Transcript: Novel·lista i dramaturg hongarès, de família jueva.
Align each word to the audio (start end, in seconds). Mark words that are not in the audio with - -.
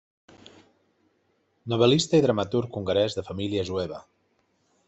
Novel·lista 1.73 2.21
i 2.21 2.25
dramaturg 2.29 2.81
hongarès, 2.81 3.19
de 3.19 3.29
família 3.31 3.71
jueva. 3.73 4.05